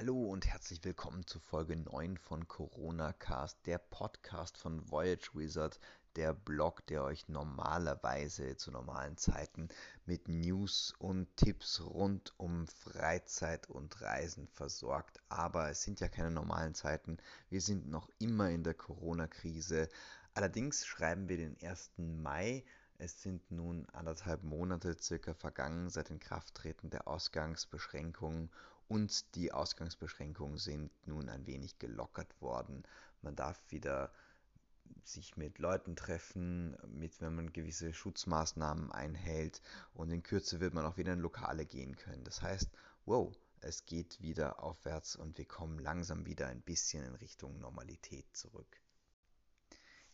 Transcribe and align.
Hallo 0.00 0.30
und 0.30 0.46
herzlich 0.46 0.82
willkommen 0.82 1.26
zu 1.26 1.38
Folge 1.38 1.76
9 1.76 2.16
von 2.16 2.48
Corona 2.48 3.12
Cast, 3.12 3.66
der 3.66 3.76
Podcast 3.76 4.56
von 4.56 4.90
Voyage 4.90 5.28
Wizard, 5.34 5.78
der 6.16 6.32
Blog, 6.32 6.86
der 6.86 7.04
euch 7.04 7.28
normalerweise 7.28 8.56
zu 8.56 8.70
normalen 8.70 9.18
Zeiten 9.18 9.68
mit 10.06 10.26
News 10.26 10.94
und 10.98 11.28
Tipps 11.36 11.82
rund 11.82 12.32
um 12.38 12.66
Freizeit 12.66 13.68
und 13.68 14.00
Reisen 14.00 14.48
versorgt. 14.48 15.20
Aber 15.28 15.68
es 15.68 15.82
sind 15.82 16.00
ja 16.00 16.08
keine 16.08 16.30
normalen 16.30 16.74
Zeiten. 16.74 17.18
Wir 17.50 17.60
sind 17.60 17.86
noch 17.90 18.08
immer 18.18 18.48
in 18.48 18.64
der 18.64 18.72
Corona-Krise. 18.72 19.90
Allerdings 20.32 20.86
schreiben 20.86 21.28
wir 21.28 21.36
den 21.36 21.58
1. 21.62 21.90
Mai. 21.98 22.64
Es 22.96 23.20
sind 23.20 23.50
nun 23.50 23.86
anderthalb 23.92 24.44
Monate 24.44 24.96
circa 24.98 25.34
vergangen 25.34 25.90
seit 25.90 26.08
Inkrafttreten 26.08 26.88
der 26.88 27.06
Ausgangsbeschränkungen 27.06 28.50
und 28.90 29.36
die 29.36 29.52
Ausgangsbeschränkungen 29.52 30.58
sind 30.58 30.90
nun 31.06 31.28
ein 31.28 31.46
wenig 31.46 31.78
gelockert 31.78 32.40
worden. 32.42 32.82
Man 33.22 33.36
darf 33.36 33.62
wieder 33.68 34.10
sich 35.04 35.36
mit 35.36 35.60
Leuten 35.60 35.94
treffen, 35.94 36.76
mit, 36.88 37.20
wenn 37.20 37.36
man 37.36 37.52
gewisse 37.52 37.94
Schutzmaßnahmen 37.94 38.90
einhält 38.90 39.62
und 39.94 40.10
in 40.10 40.24
Kürze 40.24 40.58
wird 40.58 40.74
man 40.74 40.84
auch 40.84 40.96
wieder 40.96 41.12
in 41.12 41.20
Lokale 41.20 41.66
gehen 41.66 41.94
können. 41.94 42.24
Das 42.24 42.42
heißt, 42.42 42.68
wow, 43.06 43.32
es 43.60 43.86
geht 43.86 44.20
wieder 44.22 44.60
aufwärts 44.60 45.14
und 45.14 45.38
wir 45.38 45.44
kommen 45.44 45.78
langsam 45.78 46.26
wieder 46.26 46.48
ein 46.48 46.60
bisschen 46.60 47.04
in 47.04 47.14
Richtung 47.14 47.60
Normalität 47.60 48.26
zurück. 48.36 48.80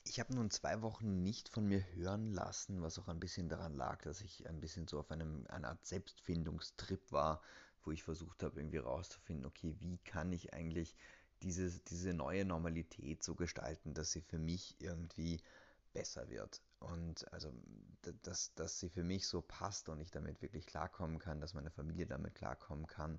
Ich 0.03 0.21
habe 0.21 0.35
nun 0.35 0.51
zwei 0.51 0.83
Wochen 0.83 1.23
nicht 1.23 1.49
von 1.49 1.67
mir 1.67 1.83
hören 1.95 2.31
lassen, 2.31 2.83
was 2.83 2.99
auch 2.99 3.09
ein 3.09 3.21
bisschen 3.21 3.49
daran 3.49 3.75
lag, 3.75 4.03
dass 4.03 4.21
ich 4.21 4.47
ein 4.47 4.61
bisschen 4.61 4.87
so 4.87 5.01
auf 5.01 5.11
einem, 5.11 5.47
einer 5.49 5.71
Art 5.71 5.87
Selbstfindungstrip 5.87 7.11
war, 7.11 7.41
wo 7.87 7.93
ich 7.93 8.03
versucht 8.03 8.43
habe, 8.43 8.61
irgendwie 8.61 8.79
rauszufinden, 8.79 9.47
okay, 9.47 9.75
wie 9.79 9.99
kann 9.99 10.33
ich 10.33 10.53
eigentlich 10.53 10.95
diese, 11.43 11.71
diese 11.89 12.15
neue 12.15 12.45
Normalität 12.45 13.23
so 13.23 13.35
gestalten, 13.35 13.95
dass 13.95 14.13
sie 14.13 14.23
für 14.23 14.39
mich 14.39 14.77
irgendwie 14.81 15.41
besser 15.93 16.29
wird. 16.29 16.63
Und 16.81 17.31
also, 17.33 17.53
dass, 18.23 18.55
dass 18.55 18.81
sie 18.81 18.91
für 18.91 19.03
mich 19.03 19.27
so 19.27 19.41
passt 19.41 19.89
und 19.89 20.01
ich 20.01 20.11
damit 20.11 20.43
wirklich 20.43 20.67
klarkommen 20.67 21.19
kann, 21.19 21.41
dass 21.41 21.55
meine 21.55 21.71
Familie 21.71 22.07
damit 22.07 22.35
klarkommen 22.35 22.87
kann 22.87 23.19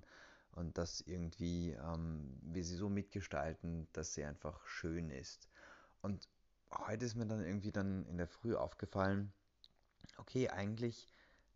und 0.52 0.78
dass 0.78 1.00
irgendwie 1.00 1.72
ähm, 1.72 2.38
wir 2.42 2.64
sie 2.64 2.76
so 2.76 2.88
mitgestalten, 2.88 3.88
dass 3.92 4.14
sie 4.14 4.24
einfach 4.24 4.64
schön 4.66 5.10
ist. 5.10 5.48
Und 6.02 6.28
heute 6.70 7.04
ist 7.04 7.16
mir 7.16 7.26
dann 7.26 7.44
irgendwie 7.44 7.72
dann 7.72 8.06
in 8.06 8.16
der 8.16 8.28
Früh 8.28 8.54
aufgefallen, 8.54 9.32
okay, 10.18 10.48
eigentlich 10.48 11.08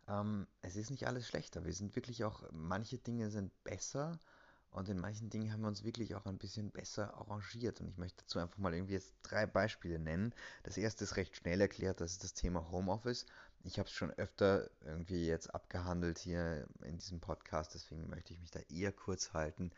ähm, 0.08 0.46
es 0.62 0.76
ist 0.76 0.90
nicht 0.90 1.06
alles 1.06 1.26
schlechter. 1.26 1.64
Wir 1.64 1.72
sind 1.72 1.94
wirklich 1.96 2.24
auch, 2.24 2.42
manche 2.52 2.98
Dinge 2.98 3.30
sind 3.30 3.52
besser 3.64 4.18
und 4.72 4.88
in 4.88 4.98
manchen 4.98 5.28
Dingen 5.28 5.52
haben 5.52 5.60
wir 5.60 5.68
uns 5.68 5.84
wirklich 5.84 6.14
auch 6.14 6.24
ein 6.24 6.38
bisschen 6.38 6.70
besser 6.70 7.14
arrangiert. 7.14 7.80
Und 7.80 7.88
ich 7.88 7.98
möchte 7.98 8.22
dazu 8.22 8.38
einfach 8.38 8.58
mal 8.58 8.72
irgendwie 8.72 8.94
jetzt 8.94 9.14
drei 9.22 9.46
Beispiele 9.46 9.98
nennen. 9.98 10.34
Das 10.62 10.78
erste 10.78 11.04
ist 11.04 11.16
recht 11.16 11.36
schnell 11.36 11.60
erklärt, 11.60 12.00
das 12.00 12.12
ist 12.12 12.24
das 12.24 12.32
Thema 12.32 12.70
Homeoffice. 12.70 13.26
Ich 13.64 13.78
habe 13.78 13.88
es 13.88 13.94
schon 13.94 14.10
öfter 14.12 14.70
irgendwie 14.80 15.26
jetzt 15.26 15.54
abgehandelt 15.54 16.18
hier 16.18 16.66
in 16.82 16.96
diesem 16.96 17.20
Podcast, 17.20 17.74
deswegen 17.74 18.08
möchte 18.08 18.32
ich 18.32 18.40
mich 18.40 18.50
da 18.50 18.60
eher 18.70 18.92
kurz 18.92 19.34
halten. 19.34 19.70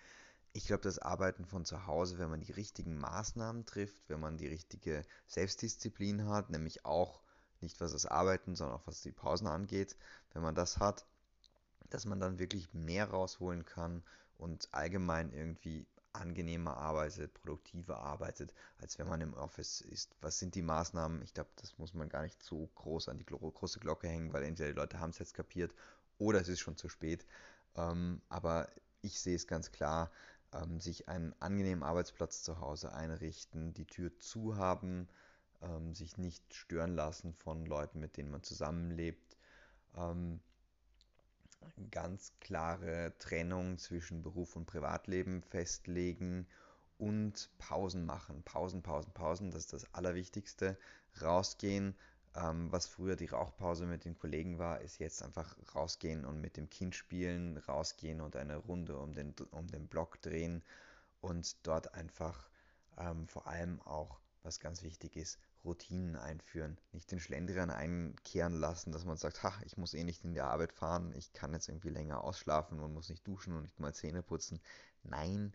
Ich 0.52 0.69
glaube, 0.69 0.83
das 0.83 1.00
Arbeiten 1.00 1.45
von 1.45 1.64
zu 1.64 1.86
Hause, 1.86 2.19
wenn 2.19 2.30
man 2.30 2.41
die 2.41 2.52
richtigen 2.52 2.97
Maßnahmen 2.97 3.67
trifft, 3.67 4.08
wenn 4.08 4.20
man 4.20 4.39
die 4.39 4.47
richtige 4.47 5.05
Selbstdisziplin 5.27 6.28
hat, 6.28 6.50
nämlich 6.50 6.86
auch 6.86 7.20
nicht 7.60 7.80
was 7.80 7.92
das 7.92 8.06
Arbeiten, 8.06 8.55
sondern 8.55 8.78
auch 8.78 8.86
was 8.86 9.02
die 9.02 9.12
Pausen 9.12 9.47
angeht, 9.47 9.97
wenn 10.33 10.42
man 10.42 10.55
das 10.55 10.78
hat, 10.78 11.06
dass 11.91 12.05
man 12.05 12.20
dann 12.20 12.38
wirklich 12.38 12.72
mehr 12.72 13.11
rausholen 13.11 13.64
kann 13.64 14.02
und 14.38 14.69
allgemein 14.72 15.33
irgendwie 15.33 15.86
angenehmer 16.14 16.77
arbeitet, 16.77 17.34
produktiver 17.34 17.98
arbeitet, 17.98 18.55
als 18.78 18.98
wenn 18.98 19.08
man 19.08 19.20
im 19.20 19.34
Office 19.34 19.80
ist. 19.80 20.14
Was 20.20 20.38
sind 20.38 20.55
die 20.55 20.62
Maßnahmen? 20.62 21.22
Ich 21.22 21.34
glaube, 21.34 21.50
das 21.56 21.77
muss 21.78 21.92
man 21.92 22.08
gar 22.08 22.22
nicht 22.22 22.42
so 22.42 22.68
groß 22.77 23.08
an 23.08 23.18
die 23.18 23.27
große 23.27 23.80
Glocke 23.80 24.08
hängen, 24.08 24.33
weil 24.33 24.45
entweder 24.45 24.70
die 24.70 24.79
Leute 24.79 25.00
haben 25.00 25.11
es 25.11 25.18
jetzt 25.18 25.34
kapiert 25.34 25.74
oder 26.18 26.40
es 26.40 26.48
ist 26.48 26.61
schon 26.61 26.77
zu 26.77 26.89
spät. 26.89 27.27
Ähm, 27.77 28.23
aber 28.29 28.68
ich 29.02 29.20
sehe 29.20 29.34
es 29.34 29.46
ganz 29.46 29.73
klar, 29.73 30.11
ähm, 30.52 30.80
sich 30.80 31.08
einen 31.08 31.34
angenehmen 31.40 31.83
Arbeitsplatz 31.83 32.42
zu 32.42 32.61
Hause 32.61 32.92
einrichten, 32.92 33.74
die 33.74 33.86
Tür 33.86 34.17
zu 34.18 34.56
haben, 34.56 35.08
ähm, 35.63 35.95
sich 35.95 36.19
nicht 36.19 36.55
stören 36.55 36.95
lassen 36.95 37.35
von 37.35 37.67
Leuten, 37.67 38.01
mit 38.01 38.17
denen 38.17 38.31
man 38.31 38.42
zusammenlebt. 38.42 39.37
Ähm, 39.97 40.41
ganz 41.91 42.33
klare 42.41 43.13
Trennung 43.19 43.79
zwischen 43.79 44.23
Beruf 44.23 44.57
und 44.57 44.67
Privatleben 44.67 45.42
festlegen 45.42 46.47
und 46.98 47.51
Pausen 47.59 48.05
machen. 48.07 48.42
Pausen, 48.45 48.83
Pausen, 48.83 49.13
Pausen, 49.13 49.51
das 49.51 49.65
ist 49.65 49.73
das 49.73 49.95
Allerwichtigste. 49.95 50.79
Rausgehen, 51.20 51.95
ähm, 52.36 52.71
was 52.73 52.86
früher 52.86 53.17
die 53.17 53.27
Rauchpause 53.27 53.86
mit 53.86 54.05
den 54.05 54.19
Kollegen 54.19 54.59
war, 54.59 54.81
ist 54.81 54.98
jetzt 54.98 55.23
einfach 55.23 55.57
rausgehen 55.75 56.25
und 56.25 56.41
mit 56.41 56.57
dem 56.57 56.69
Kind 56.69 56.95
spielen, 56.95 57.59
rausgehen 57.59 58.21
und 58.21 58.36
eine 58.36 58.57
Runde 58.57 58.98
um 58.98 59.15
den, 59.15 59.35
um 59.53 59.67
den 59.69 59.86
Block 59.86 60.21
drehen 60.23 60.63
und 61.21 61.67
dort 61.67 61.95
einfach 61.95 62.48
ähm, 62.98 63.29
vor 63.29 63.47
allem 63.47 63.81
auch, 63.83 64.21
was 64.44 64.60
ganz 64.60 64.82
wichtig 64.82 65.16
ist, 65.16 65.38
Routinen 65.64 66.16
einführen. 66.16 66.78
Nicht 66.92 67.10
den 67.10 67.18
Schlendrian 67.18 67.70
einkehren 67.70 68.55
lassen, 68.55 68.92
dass 68.92 69.05
man 69.05 69.16
sagt, 69.16 69.42
ha, 69.42 69.52
ich 69.64 69.77
muss 69.77 69.94
eh 69.94 70.05
nicht 70.05 70.22
in 70.22 70.34
die 70.34 70.42
Arbeit 70.42 70.72
fahren, 70.72 71.12
ich 71.16 71.32
kann 71.32 71.55
jetzt 71.55 71.68
irgendwie 71.68 71.88
länger 71.88 72.22
ausschlafen 72.22 72.78
und 72.78 72.92
muss 72.92 73.08
nicht 73.08 73.27
duschen 73.27 73.56
und 73.56 73.62
nicht 73.62 73.80
mal 73.80 73.94
Zähne 73.94 74.22
putzen. 74.22 74.60
Nein, 75.02 75.55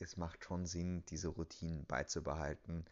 es 0.00 0.16
macht 0.16 0.44
schon 0.44 0.66
Sinn, 0.66 1.04
diese 1.08 1.28
Routinen 1.28 1.86
beizubehalten. 1.86 2.84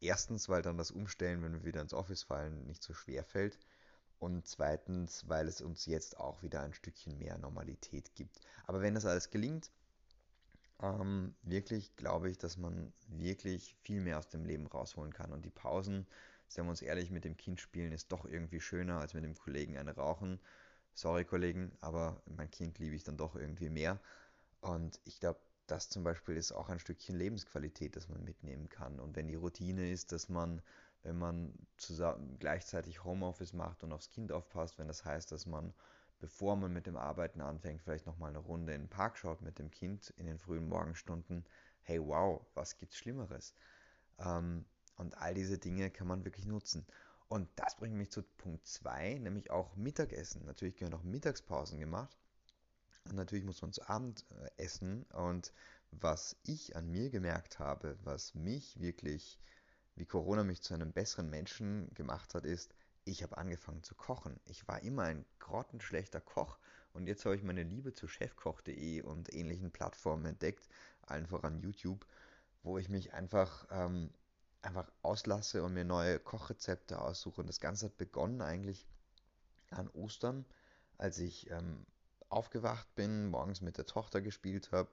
Erstens, 0.00 0.48
weil 0.48 0.62
dann 0.62 0.76
das 0.76 0.90
Umstellen, 0.90 1.42
wenn 1.42 1.54
wir 1.54 1.64
wieder 1.64 1.80
ins 1.80 1.94
Office 1.94 2.22
fallen, 2.22 2.66
nicht 2.66 2.82
so 2.82 2.92
schwer 2.92 3.24
fällt. 3.24 3.58
Und 4.18 4.46
zweitens, 4.46 5.28
weil 5.28 5.48
es 5.48 5.60
uns 5.62 5.86
jetzt 5.86 6.18
auch 6.18 6.42
wieder 6.42 6.60
ein 6.60 6.74
Stückchen 6.74 7.18
mehr 7.18 7.38
Normalität 7.38 8.14
gibt. 8.14 8.40
Aber 8.66 8.82
wenn 8.82 8.94
das 8.94 9.06
alles 9.06 9.30
gelingt, 9.30 9.70
ähm, 10.82 11.34
wirklich 11.42 11.96
glaube 11.96 12.30
ich, 12.30 12.38
dass 12.38 12.56
man 12.56 12.92
wirklich 13.08 13.74
viel 13.82 14.00
mehr 14.00 14.18
aus 14.18 14.28
dem 14.28 14.44
Leben 14.44 14.66
rausholen 14.66 15.12
kann. 15.12 15.32
Und 15.32 15.44
die 15.44 15.50
Pausen, 15.50 16.06
sagen 16.48 16.66
wir 16.68 16.70
uns 16.70 16.82
ehrlich, 16.82 17.10
mit 17.10 17.24
dem 17.24 17.36
Kind 17.36 17.60
spielen 17.60 17.92
ist 17.92 18.12
doch 18.12 18.24
irgendwie 18.24 18.60
schöner, 18.60 19.00
als 19.00 19.14
mit 19.14 19.24
dem 19.24 19.34
Kollegen 19.34 19.76
eine 19.78 19.94
rauchen. 19.94 20.40
Sorry, 20.94 21.24
Kollegen, 21.24 21.72
aber 21.80 22.22
mein 22.26 22.50
Kind 22.50 22.78
liebe 22.78 22.96
ich 22.96 23.04
dann 23.04 23.16
doch 23.16 23.36
irgendwie 23.36 23.70
mehr. 23.70 24.00
Und 24.60 25.00
ich 25.04 25.20
glaube, 25.20 25.40
das 25.66 25.88
zum 25.88 26.04
Beispiel 26.04 26.36
ist 26.36 26.52
auch 26.52 26.68
ein 26.68 26.78
Stückchen 26.80 27.16
Lebensqualität, 27.16 27.96
das 27.96 28.08
man 28.08 28.24
mitnehmen 28.24 28.68
kann. 28.68 29.00
Und 29.00 29.16
wenn 29.16 29.28
die 29.28 29.36
Routine 29.36 29.90
ist, 29.90 30.12
dass 30.12 30.28
man, 30.28 30.60
wenn 31.02 31.18
man 31.18 31.54
zusammen 31.78 32.38
gleichzeitig 32.38 33.04
Homeoffice 33.04 33.52
macht 33.54 33.82
und 33.82 33.92
aufs 33.92 34.10
Kind 34.10 34.32
aufpasst, 34.32 34.78
wenn 34.78 34.88
das 34.88 35.04
heißt, 35.04 35.32
dass 35.32 35.46
man 35.46 35.72
bevor 36.22 36.54
man 36.54 36.72
mit 36.72 36.86
dem 36.86 36.96
Arbeiten 36.96 37.40
anfängt, 37.40 37.82
vielleicht 37.82 38.06
nochmal 38.06 38.30
eine 38.30 38.38
Runde 38.38 38.72
in 38.72 38.82
den 38.82 38.88
Park 38.88 39.18
schaut 39.18 39.42
mit 39.42 39.58
dem 39.58 39.72
Kind 39.72 40.10
in 40.16 40.26
den 40.26 40.38
frühen 40.38 40.68
Morgenstunden, 40.68 41.44
hey 41.82 42.00
wow, 42.00 42.40
was 42.54 42.78
gibt's 42.78 42.96
Schlimmeres? 42.96 43.54
Ähm, 44.20 44.64
und 44.96 45.18
all 45.18 45.34
diese 45.34 45.58
Dinge 45.58 45.90
kann 45.90 46.06
man 46.06 46.24
wirklich 46.24 46.46
nutzen. 46.46 46.86
Und 47.28 47.48
das 47.56 47.74
bringt 47.74 47.96
mich 47.96 48.12
zu 48.12 48.22
Punkt 48.22 48.64
2, 48.64 49.18
nämlich 49.18 49.50
auch 49.50 49.74
Mittagessen. 49.74 50.44
Natürlich 50.44 50.76
gehören 50.76 50.94
auch 50.94 51.02
Mittagspausen 51.02 51.80
gemacht. 51.80 52.16
Und 53.08 53.16
natürlich 53.16 53.44
muss 53.44 53.60
man 53.60 53.72
zu 53.72 53.88
Abend 53.88 54.24
äh, 54.30 54.62
essen. 54.62 55.02
Und 55.14 55.52
was 55.90 56.36
ich 56.44 56.76
an 56.76 56.88
mir 56.88 57.10
gemerkt 57.10 57.58
habe, 57.58 57.98
was 58.04 58.36
mich 58.36 58.78
wirklich, 58.78 59.40
wie 59.96 60.06
Corona 60.06 60.44
mich 60.44 60.62
zu 60.62 60.72
einem 60.72 60.92
besseren 60.92 61.30
Menschen 61.30 61.92
gemacht 61.94 62.32
hat, 62.34 62.46
ist, 62.46 62.76
ich 63.04 63.22
habe 63.22 63.38
angefangen 63.38 63.82
zu 63.82 63.94
kochen. 63.94 64.38
Ich 64.44 64.66
war 64.68 64.82
immer 64.82 65.04
ein 65.04 65.24
grottenschlechter 65.38 66.20
Koch 66.20 66.58
und 66.92 67.06
jetzt 67.06 67.24
habe 67.24 67.36
ich 67.36 67.42
meine 67.42 67.62
Liebe 67.62 67.92
zu 67.92 68.06
chefkoch.de 68.06 69.02
und 69.02 69.32
ähnlichen 69.32 69.70
Plattformen 69.70 70.26
entdeckt, 70.26 70.68
allen 71.02 71.26
voran 71.26 71.60
YouTube, 71.60 72.06
wo 72.62 72.78
ich 72.78 72.88
mich 72.88 73.12
einfach, 73.12 73.66
ähm, 73.70 74.10
einfach 74.60 74.90
auslasse 75.02 75.62
und 75.64 75.74
mir 75.74 75.84
neue 75.84 76.20
Kochrezepte 76.20 77.00
aussuche. 77.00 77.40
Und 77.40 77.48
das 77.48 77.60
Ganze 77.60 77.86
hat 77.86 77.96
begonnen 77.96 78.40
eigentlich 78.40 78.86
an 79.70 79.88
Ostern, 79.88 80.44
als 80.98 81.18
ich 81.18 81.50
ähm, 81.50 81.84
aufgewacht 82.28 82.94
bin, 82.94 83.28
morgens 83.28 83.60
mit 83.60 83.78
der 83.78 83.86
Tochter 83.86 84.20
gespielt 84.20 84.70
habe 84.70 84.90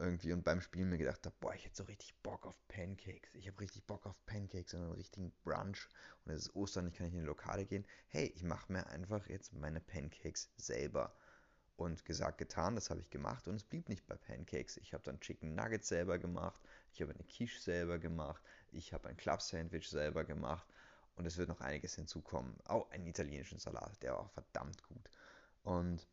irgendwie 0.00 0.32
und 0.32 0.42
beim 0.42 0.60
Spielen 0.60 0.90
mir 0.90 0.98
gedacht 0.98 1.24
habe, 1.26 1.36
boah, 1.40 1.54
ich 1.54 1.64
hätte 1.64 1.76
so 1.76 1.84
richtig 1.84 2.14
Bock 2.22 2.46
auf 2.46 2.56
Pancakes. 2.68 3.34
Ich 3.34 3.46
habe 3.46 3.60
richtig 3.60 3.84
Bock 3.84 4.06
auf 4.06 4.16
Pancakes 4.26 4.74
und 4.74 4.82
einen 4.82 4.92
richtigen 4.92 5.32
Brunch. 5.44 5.88
Und 6.24 6.32
es 6.32 6.46
ist 6.46 6.56
Ostern, 6.56 6.88
ich 6.88 6.94
kann 6.94 7.06
nicht 7.06 7.14
in 7.14 7.20
die 7.20 7.26
Lokale 7.26 7.66
gehen. 7.66 7.86
Hey, 8.08 8.32
ich 8.34 8.42
mache 8.42 8.72
mir 8.72 8.86
einfach 8.88 9.28
jetzt 9.28 9.52
meine 9.52 9.80
Pancakes 9.80 10.50
selber. 10.56 11.14
Und 11.76 12.04
gesagt, 12.04 12.36
getan, 12.36 12.74
das 12.74 12.90
habe 12.90 13.00
ich 13.00 13.08
gemacht 13.08 13.48
und 13.48 13.54
es 13.54 13.64
blieb 13.64 13.88
nicht 13.88 14.06
bei 14.06 14.14
Pancakes. 14.14 14.76
Ich 14.76 14.92
habe 14.92 15.02
dann 15.02 15.18
Chicken 15.18 15.54
Nuggets 15.54 15.88
selber 15.88 16.18
gemacht, 16.18 16.60
ich 16.92 17.00
habe 17.00 17.14
eine 17.14 17.24
Quiche 17.24 17.58
selber 17.58 17.98
gemacht, 17.98 18.42
ich 18.70 18.92
habe 18.92 19.08
ein 19.08 19.16
Club 19.16 19.40
Sandwich 19.40 19.88
selber 19.88 20.24
gemacht 20.24 20.66
und 21.16 21.24
es 21.24 21.38
wird 21.38 21.48
noch 21.48 21.62
einiges 21.62 21.94
hinzukommen. 21.94 22.54
Auch 22.66 22.90
einen 22.90 23.06
italienischen 23.06 23.58
Salat, 23.58 24.02
der 24.02 24.12
war 24.12 24.20
auch 24.20 24.30
verdammt 24.30 24.82
gut. 24.88 25.10
Und 25.62 26.06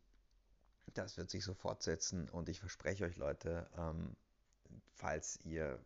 Das 0.94 1.16
wird 1.16 1.30
sich 1.30 1.44
so 1.44 1.54
fortsetzen 1.54 2.28
und 2.28 2.48
ich 2.48 2.60
verspreche 2.60 3.04
euch 3.04 3.16
Leute, 3.16 3.68
ähm, 3.76 4.16
falls 4.94 5.38
ihr 5.44 5.78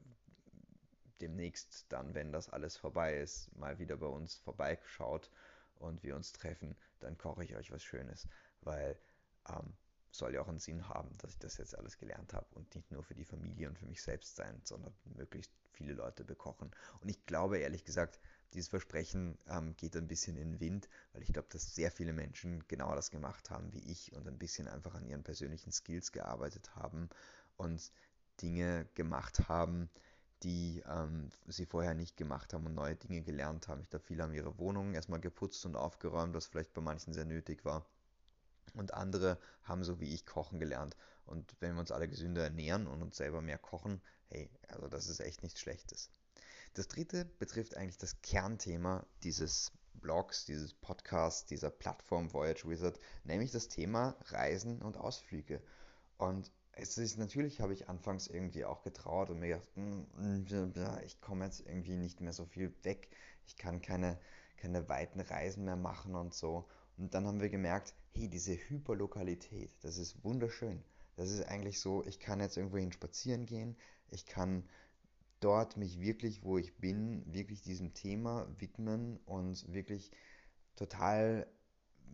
demnächst 1.21 1.87
dann, 1.89 2.15
wenn 2.15 2.33
das 2.33 2.49
alles 2.49 2.77
vorbei 2.77 3.19
ist, 3.19 3.55
mal 3.57 3.79
wieder 3.79 3.97
bei 3.97 4.07
uns 4.07 4.37
vorbeischaut 4.37 5.31
und 5.77 6.03
wir 6.03 6.17
uns 6.17 6.33
treffen, 6.33 6.77
dann 7.01 7.17
koche 7.17 7.45
ich 7.45 7.55
euch 7.57 7.71
was 7.71 7.83
Schönes, 7.83 8.27
weil 8.61 8.99
ähm, 9.49 9.77
soll 10.13 10.35
ja 10.35 10.43
auch 10.43 10.49
einen 10.49 10.59
Sinn 10.59 10.89
haben, 10.89 11.17
dass 11.19 11.33
ich 11.33 11.39
das 11.39 11.57
jetzt 11.57 11.77
alles 11.77 11.99
gelernt 11.99 12.35
habe 12.35 12.47
und 12.55 12.75
nicht 12.75 12.91
nur 12.91 13.03
für 13.03 13.15
die 13.15 13.25
Familie 13.25 13.69
und 13.69 13.79
für 13.79 13.87
mich 13.87 14.03
selbst 14.03 14.37
sein, 14.37 14.61
sondern 14.65 14.93
möglichst 15.17 15.53
viele 15.73 15.95
Leute 15.95 16.25
bekochen. 16.25 16.71
Und 17.01 17.09
ich 17.09 17.25
glaube 17.27 17.59
ehrlich 17.59 17.85
gesagt, 17.85 18.21
dieses 18.53 18.69
Versprechen 18.69 19.39
ähm, 19.49 19.75
geht 19.77 19.97
ein 19.97 20.09
bisschen 20.09 20.37
in 20.37 20.53
den 20.53 20.61
Wind, 20.61 20.89
weil 21.13 21.23
ich 21.23 21.33
glaube, 21.33 21.49
dass 21.51 21.75
sehr 21.75 21.91
viele 21.91 22.13
Menschen 22.13 22.63
genau 22.69 22.95
das 22.95 23.11
gemacht 23.11 23.51
haben 23.51 23.73
wie 23.73 23.91
ich 23.91 24.13
und 24.15 24.29
ein 24.29 24.39
bisschen 24.39 24.69
einfach 24.69 24.95
an 24.95 25.07
ihren 25.07 25.23
persönlichen 25.23 25.73
Skills 25.73 26.13
gearbeitet 26.13 26.77
haben 26.77 27.09
und 27.57 27.91
Dinge 28.43 28.87
gemacht 28.95 29.49
haben, 29.49 29.89
die 30.43 30.83
ähm, 30.87 31.31
sie 31.47 31.67
vorher 31.67 31.95
nicht 31.95 32.17
gemacht 32.17 32.53
haben 32.53 32.67
und 32.67 32.75
neue 32.75 32.97
Dinge 32.97 33.23
gelernt 33.23 33.69
haben. 33.69 33.81
Ich 33.81 33.91
glaube, 33.91 34.05
viele 34.05 34.25
haben 34.25 34.35
ihre 34.35 34.59
Wohnungen 34.59 34.95
erstmal 34.95 35.21
geputzt 35.21 35.65
und 35.65 35.77
aufgeräumt, 35.77 36.35
was 36.35 36.47
vielleicht 36.47 36.75
bei 36.75 36.83
manchen 36.83 37.15
sehr 37.15 37.25
nötig 37.25 37.65
war. 37.65 37.87
Und 38.75 38.95
andere 38.95 39.39
haben 39.63 39.85
so 39.85 40.01
wie 40.01 40.15
ich 40.15 40.27
kochen 40.27 40.59
gelernt. 40.59 40.97
Und 41.27 41.55
wenn 41.61 41.75
wir 41.75 41.81
uns 41.81 41.93
alle 41.93 42.09
gesünder 42.09 42.45
ernähren 42.45 42.87
und 42.87 43.03
uns 43.03 43.17
selber 43.17 43.41
mehr 43.41 43.59
kochen, 43.59 44.01
hey, 44.29 44.51
also 44.69 44.89
das 44.89 45.09
ist 45.09 45.21
echt 45.21 45.43
nichts 45.43 45.61
Schlechtes. 45.61 46.11
Das 46.75 46.89
dritte 46.89 47.27
betrifft 47.39 47.77
eigentlich 47.77 47.99
das 47.99 48.21
Kernthema 48.23 49.07
dieses 49.23 49.73
Blogs, 49.95 50.47
dieses 50.47 50.73
Podcasts, 50.73 51.45
dieser 51.45 51.71
Plattform 51.71 52.33
Voyage 52.33 52.69
Wizard, 52.69 52.99
nämlich 53.25 53.51
das 53.53 53.69
Thema 53.69 54.17
Reisen 54.27 54.81
und 54.81 54.97
Ausflüge. 54.97 55.63
Und 56.17 56.51
es 56.73 56.97
ist 56.97 57.19
natürlich, 57.19 57.61
habe 57.61 57.75
ich 57.75 57.89
anfangs 57.89 58.27
irgendwie 58.27 58.65
auch 58.65 58.83
getraut 58.83 59.31
und 59.31 59.41
mir 59.41 59.49
gedacht, 59.49 59.69
hm, 59.75 60.73
ich 61.05 61.21
komme 61.21 61.45
jetzt 61.45 61.61
irgendwie 61.61 61.97
nicht 61.97 62.21
mehr 62.21 62.33
so 62.33 62.47
viel 62.47 62.75
weg, 62.83 63.11
ich 63.45 63.57
kann 63.57 63.83
keine, 63.83 64.19
keine 64.57 64.89
weiten 64.89 65.21
Reisen 65.21 65.65
mehr 65.65 65.77
machen 65.77 66.15
und 66.15 66.33
so. 66.35 66.67
Und 66.97 67.15
dann 67.15 67.27
haben 67.27 67.41
wir 67.41 67.51
gemerkt, 67.51 67.95
hey, 68.15 68.29
diese 68.29 68.55
Hyperlokalität, 68.55 69.71
das 69.83 69.99
ist 69.99 70.23
wunderschön. 70.25 70.83
Das 71.17 71.31
ist 71.31 71.43
eigentlich 71.43 71.81
so, 71.81 72.05
ich 72.05 72.21
kann 72.21 72.41
jetzt 72.41 72.57
irgendwohin 72.57 72.93
spazieren 72.93 73.47
gehen, 73.47 73.77
ich 74.11 74.27
kann 74.27 74.69
dort 75.41 75.77
mich 75.77 76.01
wirklich, 76.01 76.43
wo 76.45 76.59
ich 76.59 76.77
bin, 76.77 77.23
wirklich 77.33 77.63
diesem 77.63 77.95
Thema 77.95 78.47
widmen 78.59 79.19
und 79.27 79.73
wirklich 79.73 80.11
total 80.77 81.47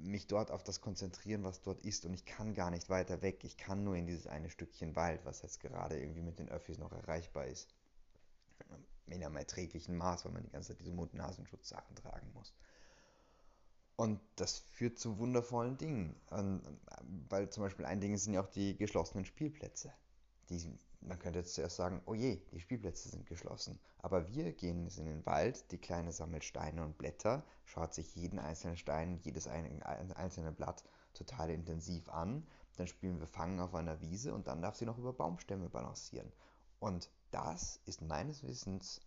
mich 0.00 0.26
dort 0.26 0.50
auf 0.50 0.62
das 0.62 0.80
konzentrieren, 0.80 1.44
was 1.44 1.60
dort 1.60 1.82
ist 1.82 2.04
und 2.04 2.14
ich 2.14 2.24
kann 2.24 2.54
gar 2.54 2.70
nicht 2.70 2.88
weiter 2.88 3.20
weg. 3.22 3.44
Ich 3.44 3.56
kann 3.56 3.84
nur 3.84 3.96
in 3.96 4.06
dieses 4.06 4.26
eine 4.26 4.48
Stückchen 4.48 4.96
Wald, 4.96 5.24
was 5.24 5.42
jetzt 5.42 5.60
gerade 5.60 5.98
irgendwie 5.98 6.22
mit 6.22 6.38
den 6.38 6.48
Öffis 6.48 6.78
noch 6.78 6.92
erreichbar 6.92 7.46
ist. 7.46 7.74
In 9.06 9.24
einem 9.24 9.36
erträglichen 9.36 9.96
Maß, 9.96 10.24
weil 10.24 10.32
man 10.32 10.42
die 10.42 10.50
ganze 10.50 10.68
Zeit 10.68 10.80
diese 10.80 10.92
Mund-Nasenschutz-Sachen 10.92 11.96
tragen 11.96 12.30
muss. 12.34 12.54
Und 13.98 14.20
das 14.36 14.58
führt 14.58 14.96
zu 14.96 15.18
wundervollen 15.18 15.76
Dingen. 15.76 16.14
Weil 17.28 17.50
zum 17.50 17.64
Beispiel 17.64 17.84
ein 17.84 18.00
Ding 18.00 18.16
sind 18.16 18.32
ja 18.32 18.42
auch 18.44 18.48
die 18.48 18.76
geschlossenen 18.76 19.24
Spielplätze. 19.24 19.92
Die, 20.48 20.78
man 21.00 21.18
könnte 21.18 21.40
jetzt 21.40 21.54
zuerst 21.54 21.74
sagen, 21.74 22.00
oh 22.06 22.14
je, 22.14 22.36
die 22.52 22.60
Spielplätze 22.60 23.08
sind 23.08 23.26
geschlossen. 23.26 23.80
Aber 23.98 24.28
wir 24.28 24.52
gehen 24.52 24.84
jetzt 24.84 24.98
in 24.98 25.06
den 25.06 25.26
Wald, 25.26 25.72
die 25.72 25.78
Kleine 25.78 26.12
sammelt 26.12 26.44
Steine 26.44 26.84
und 26.84 26.96
Blätter, 26.96 27.44
schaut 27.64 27.92
sich 27.92 28.14
jeden 28.14 28.38
einzelnen 28.38 28.76
Stein, 28.76 29.18
jedes 29.24 29.48
einzelne 29.48 30.52
Blatt 30.52 30.84
total 31.12 31.50
intensiv 31.50 32.08
an. 32.08 32.46
Dann 32.76 32.86
spielen 32.86 33.18
wir 33.18 33.26
Fangen 33.26 33.58
auf 33.58 33.74
einer 33.74 34.00
Wiese 34.00 34.32
und 34.32 34.46
dann 34.46 34.62
darf 34.62 34.76
sie 34.76 34.86
noch 34.86 34.98
über 34.98 35.12
Baumstämme 35.12 35.68
balancieren. 35.68 36.32
Und 36.78 37.10
das 37.32 37.80
ist 37.84 38.00
meines 38.00 38.44
Wissens 38.44 39.00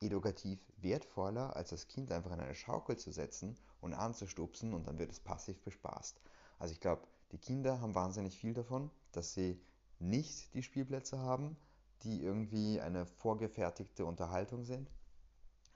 edukativ 0.00 0.58
wertvoller, 0.78 1.54
als 1.56 1.70
das 1.70 1.86
Kind 1.88 2.10
einfach 2.10 2.32
in 2.32 2.40
eine 2.40 2.54
Schaukel 2.54 2.96
zu 2.96 3.12
setzen 3.12 3.56
und 3.80 3.94
anzustupsen 3.94 4.74
und 4.74 4.86
dann 4.86 4.98
wird 4.98 5.12
es 5.12 5.20
passiv 5.20 5.60
bespaßt. 5.62 6.20
Also 6.58 6.72
ich 6.72 6.80
glaube, 6.80 7.06
die 7.32 7.38
Kinder 7.38 7.80
haben 7.80 7.94
wahnsinnig 7.94 8.36
viel 8.36 8.54
davon, 8.54 8.90
dass 9.12 9.34
sie 9.34 9.60
nicht 9.98 10.54
die 10.54 10.62
Spielplätze 10.62 11.18
haben, 11.18 11.56
die 12.02 12.22
irgendwie 12.22 12.80
eine 12.80 13.04
vorgefertigte 13.04 14.06
Unterhaltung 14.06 14.64
sind, 14.64 14.90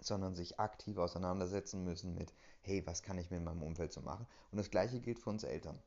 sondern 0.00 0.34
sich 0.34 0.58
aktiv 0.58 0.96
auseinandersetzen 0.96 1.84
müssen 1.84 2.14
mit, 2.14 2.34
hey, 2.62 2.86
was 2.86 3.02
kann 3.02 3.18
ich 3.18 3.30
mit 3.30 3.42
meinem 3.42 3.62
Umfeld 3.62 3.92
so 3.92 4.00
machen? 4.00 4.26
Und 4.50 4.58
das 4.58 4.70
gleiche 4.70 5.00
gilt 5.00 5.18
für 5.18 5.30
uns 5.30 5.44
Eltern 5.44 5.78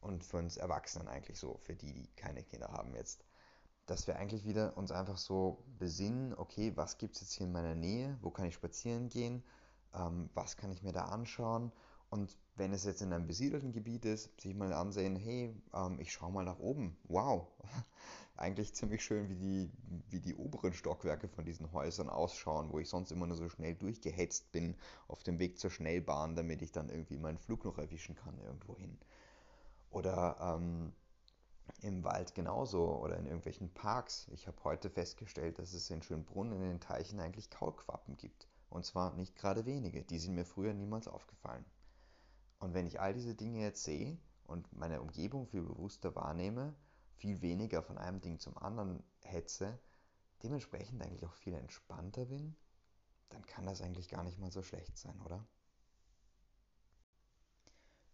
und 0.00 0.24
für 0.24 0.38
uns 0.38 0.56
Erwachsenen 0.56 1.08
eigentlich 1.08 1.38
so, 1.38 1.58
für 1.62 1.74
die, 1.74 1.92
die 1.92 2.06
keine 2.14 2.42
Kinder 2.44 2.68
haben 2.68 2.94
jetzt 2.94 3.24
dass 3.90 4.06
wir 4.06 4.16
eigentlich 4.16 4.44
wieder 4.44 4.76
uns 4.76 4.92
einfach 4.92 5.16
so 5.16 5.64
besinnen, 5.78 6.34
okay, 6.34 6.72
was 6.76 6.98
gibt 6.98 7.14
es 7.14 7.22
jetzt 7.22 7.32
hier 7.32 7.46
in 7.46 7.52
meiner 7.52 7.74
Nähe, 7.74 8.18
wo 8.20 8.30
kann 8.30 8.44
ich 8.44 8.54
spazieren 8.54 9.08
gehen, 9.08 9.42
ähm, 9.94 10.28
was 10.34 10.56
kann 10.56 10.70
ich 10.70 10.82
mir 10.82 10.92
da 10.92 11.06
anschauen? 11.06 11.72
Und 12.10 12.38
wenn 12.56 12.72
es 12.72 12.84
jetzt 12.84 13.02
in 13.02 13.12
einem 13.12 13.26
besiedelten 13.26 13.72
Gebiet 13.72 14.04
ist, 14.04 14.40
sich 14.40 14.54
mal 14.54 14.72
ansehen, 14.72 15.16
hey, 15.16 15.54
ähm, 15.74 15.98
ich 16.00 16.12
schaue 16.12 16.32
mal 16.32 16.44
nach 16.44 16.58
oben, 16.58 16.96
wow, 17.04 17.48
eigentlich 18.36 18.74
ziemlich 18.74 19.02
schön, 19.02 19.28
wie 19.28 19.34
die, 19.34 19.70
wie 20.10 20.20
die 20.20 20.34
oberen 20.34 20.72
Stockwerke 20.72 21.28
von 21.28 21.44
diesen 21.44 21.72
Häusern 21.72 22.08
ausschauen, 22.08 22.70
wo 22.70 22.78
ich 22.78 22.88
sonst 22.88 23.10
immer 23.10 23.26
nur 23.26 23.36
so 23.36 23.48
schnell 23.48 23.74
durchgehetzt 23.74 24.52
bin 24.52 24.76
auf 25.06 25.22
dem 25.22 25.38
Weg 25.38 25.58
zur 25.58 25.70
Schnellbahn, 25.70 26.36
damit 26.36 26.62
ich 26.62 26.72
dann 26.72 26.88
irgendwie 26.88 27.18
meinen 27.18 27.38
Flug 27.38 27.64
noch 27.64 27.78
erwischen 27.78 28.14
kann 28.14 28.38
irgendwo 28.38 28.76
hin. 28.76 28.98
Oder 29.90 30.36
ähm, 30.40 30.92
im 31.80 32.02
Wald 32.04 32.34
genauso 32.34 32.96
oder 32.98 33.16
in 33.16 33.26
irgendwelchen 33.26 33.72
Parks. 33.72 34.28
Ich 34.32 34.46
habe 34.46 34.62
heute 34.64 34.90
festgestellt, 34.90 35.58
dass 35.58 35.72
es 35.72 35.90
in 35.90 36.02
Schönbrunn 36.02 36.52
in 36.52 36.60
den 36.60 36.80
Teichen 36.80 37.20
eigentlich 37.20 37.50
Kaulquappen 37.50 38.16
gibt. 38.16 38.48
Und 38.68 38.84
zwar 38.84 39.14
nicht 39.14 39.36
gerade 39.36 39.64
wenige. 39.64 40.02
Die 40.02 40.18
sind 40.18 40.34
mir 40.34 40.44
früher 40.44 40.74
niemals 40.74 41.08
aufgefallen. 41.08 41.64
Und 42.58 42.74
wenn 42.74 42.86
ich 42.86 43.00
all 43.00 43.14
diese 43.14 43.34
Dinge 43.34 43.60
jetzt 43.60 43.84
sehe 43.84 44.18
und 44.44 44.72
meine 44.72 45.00
Umgebung 45.00 45.46
viel 45.46 45.62
bewusster 45.62 46.14
wahrnehme, 46.14 46.74
viel 47.14 47.40
weniger 47.40 47.82
von 47.82 47.98
einem 47.98 48.20
Ding 48.20 48.38
zum 48.38 48.58
anderen 48.58 49.02
hetze, 49.22 49.78
dementsprechend 50.42 51.02
eigentlich 51.02 51.26
auch 51.26 51.34
viel 51.34 51.54
entspannter 51.54 52.26
bin, 52.26 52.56
dann 53.28 53.44
kann 53.46 53.66
das 53.66 53.82
eigentlich 53.82 54.08
gar 54.08 54.24
nicht 54.24 54.38
mal 54.38 54.50
so 54.50 54.62
schlecht 54.62 54.96
sein, 54.96 55.20
oder? 55.24 55.46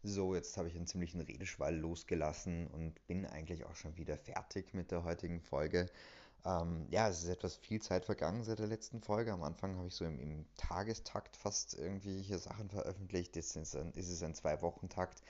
So, 0.07 0.35
jetzt 0.35 0.59
habe 0.59 0.69
ich 0.69 0.77
einen 0.77 0.87
ziemlichen 0.87 1.23
Redeschwall 1.23 1.75
losgelassen 1.75 2.67
und 2.67 3.07
bin 3.07 3.25
eigentlich 3.25 3.65
auch 3.65 3.75
schon 3.75 3.97
wieder 3.97 4.19
fertig 4.19 4.75
mit 4.75 4.91
der 4.91 5.03
heutigen 5.03 5.41
Folge. 5.41 5.87
Ähm, 6.45 6.87
ja, 6.91 7.09
es 7.09 7.23
ist 7.23 7.31
etwas 7.31 7.57
viel 7.57 7.81
Zeit 7.81 8.05
vergangen 8.05 8.45
seit 8.45 8.59
der 8.59 8.67
letzten 8.67 9.01
Folge. 9.01 9.33
Am 9.33 9.43
Anfang 9.43 9.79
habe 9.79 9.89
ich 9.89 9.95
so 9.95 10.05
im, 10.05 10.21
im 10.21 10.45
Tagestakt 10.59 11.39
fast 11.39 11.73
irgendwie 11.73 12.21
hier 12.21 12.39
Sachen 12.39 12.69
veröffentlicht. 12.69 13.35
Jetzt 13.35 13.57
ist, 13.57 13.77
ein, 13.77 13.93
ist 13.93 14.11
es 14.11 14.23
ein 14.23 14.35
Zwei-Wochen-Takt. 14.35 15.23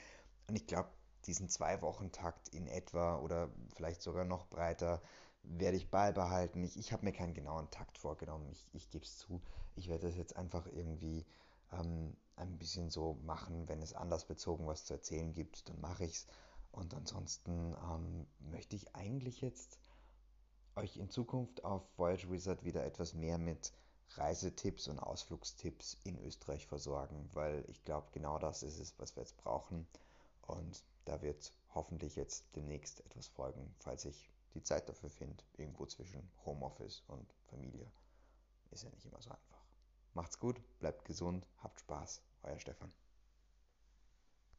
Und 0.49 0.57
ich 0.57 0.67
glaube, 0.67 0.89
diesen 1.27 1.49
Zwei-Wochen-Takt 1.49 2.49
in 2.49 2.67
etwa 2.67 3.19
oder 3.19 3.51
vielleicht 3.77 4.03
sogar 4.03 4.25
noch 4.25 4.49
breiter 4.49 5.01
werde 5.45 5.77
ich 5.77 5.89
beibehalten. 5.89 6.65
Ich, 6.65 6.77
ich 6.77 6.93
habe 6.93 7.05
mir 7.05 7.13
keinen 7.13 7.35
genauen 7.35 7.71
Takt 7.71 7.97
vorgenommen. 7.97 8.49
Ich, 8.51 8.67
ich 8.73 8.91
gebe 8.91 9.05
es 9.05 9.19
zu. 9.19 9.41
Ich 9.77 9.89
werde 9.89 10.09
das 10.09 10.17
jetzt 10.17 10.35
einfach 10.35 10.67
irgendwie 10.67 11.25
ähm, 11.79 12.17
ein 12.37 12.59
bisschen 12.59 12.91
so 12.91 13.15
machen, 13.23 13.69
wenn 13.69 13.83
es 13.83 13.93
anders 13.93 14.25
bezogen 14.25 14.67
was 14.67 14.85
zu 14.85 14.95
erzählen 14.95 15.33
gibt, 15.33 15.69
dann 15.69 15.81
mache 15.81 16.05
ich 16.05 16.13
es. 16.13 16.27
Und 16.73 16.95
ansonsten 16.95 17.75
ähm, 17.75 18.27
möchte 18.51 18.75
ich 18.75 18.95
eigentlich 18.97 19.41
jetzt 19.41 19.79
euch 20.77 20.97
in 20.97 21.09
Zukunft 21.09 21.65
auf 21.65 21.83
Voyage 21.97 22.31
Wizard 22.31 22.65
wieder 22.65 22.85
etwas 22.85 23.15
mehr 23.15 23.39
mit 23.39 23.73
Reisetipps 24.17 24.89
und 24.89 24.99
Ausflugstipps 24.99 25.99
in 26.05 26.19
Österreich 26.19 26.67
versorgen, 26.67 27.29
weil 27.33 27.65
ich 27.69 27.85
glaube, 27.85 28.09
genau 28.13 28.39
das 28.39 28.63
ist 28.63 28.79
es, 28.79 28.99
was 28.99 29.17
wir 29.17 29.23
jetzt 29.23 29.37
brauchen. 29.37 29.87
Und 30.43 30.83
da 31.05 31.23
wird 31.23 31.53
hoffentlich 31.75 32.17
jetzt 32.17 32.45
demnächst 32.55 33.01
etwas 33.07 33.29
folgen, 33.29 33.75
falls 33.79 34.05
ich 34.05 34.31
die 34.55 34.63
Zeit 34.63 34.89
dafür 34.89 35.11
finde, 35.11 35.43
irgendwo 35.57 35.87
zwischen 35.87 36.31
Homeoffice 36.45 37.03
und 37.09 37.35
Familie. 37.47 37.91
Ist 38.71 38.85
ja 38.85 38.91
nicht 38.91 39.05
immer 39.05 39.21
so 39.21 39.31
einfach. 39.31 39.54
Macht's 40.15 40.39
gut, 40.39 40.61
bleibt 40.79 41.05
gesund, 41.05 41.49
habt 41.63 41.81
Spaß. 41.81 42.23
Euer 42.45 42.61
Stefan. 42.61 42.93